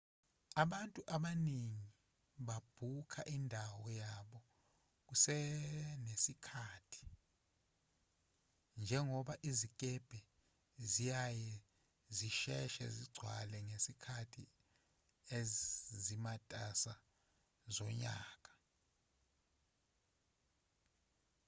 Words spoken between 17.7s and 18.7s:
zonyaka